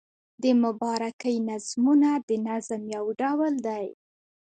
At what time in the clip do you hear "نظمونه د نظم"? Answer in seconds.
1.49-2.81